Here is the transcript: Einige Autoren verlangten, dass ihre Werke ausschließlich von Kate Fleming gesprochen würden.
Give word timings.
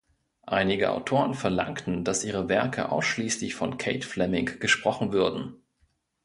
Einige 0.47 0.89
Autoren 0.89 1.35
verlangten, 1.35 2.03
dass 2.03 2.23
ihre 2.23 2.49
Werke 2.49 2.91
ausschließlich 2.91 3.53
von 3.53 3.77
Kate 3.77 4.07
Fleming 4.07 4.59
gesprochen 4.59 5.11
würden. 5.13 5.57